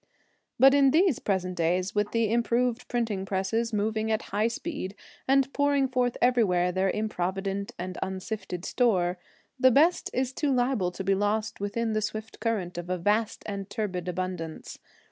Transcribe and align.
But 0.57 0.73
in 0.73 0.89
these 0.89 1.19
present 1.19 1.55
days, 1.55 1.93
with 1.93 2.11
the 2.11 2.31
improved 2.31 2.87
printing 2.87 3.23
presses 3.23 3.71
moving 3.71 4.09
at 4.11 4.23
high 4.33 4.47
speed 4.47 4.95
and 5.27 5.53
pouring 5.53 5.87
forth 5.87 6.17
everywhere 6.19 6.71
their 6.71 6.89
improvident 6.89 7.73
and 7.77 7.99
unsifted 8.01 8.65
store, 8.65 9.19
the 9.59 9.69
best 9.69 10.09
is 10.11 10.33
too 10.33 10.51
liable 10.51 10.89
to 10.89 11.03
be 11.03 11.13
lost 11.13 11.59
within 11.59 11.93
the 11.93 12.01
swift 12.01 12.39
current 12.39 12.79
of 12.79 12.89
a 12.89 12.97
vast 12.97 13.43
and 13.45 13.69
turbid 13.69 14.07
abundance. 14.07 14.79